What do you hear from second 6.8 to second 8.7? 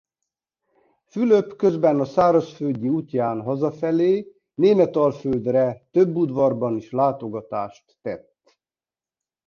látogatást tett.